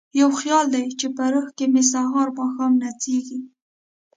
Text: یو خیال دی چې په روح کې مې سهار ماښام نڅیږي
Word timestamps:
یو 0.19 0.29
خیال 0.39 0.65
دی 0.75 0.83
چې 0.99 1.07
په 1.15 1.23
روح 1.33 1.47
کې 1.57 1.65
مې 1.73 1.83
سهار 1.91 2.27
ماښام 2.37 2.73
نڅیږي 2.81 3.39